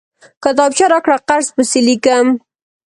[0.43, 2.27] کتابچه راکړه، قرض پسې ليکم!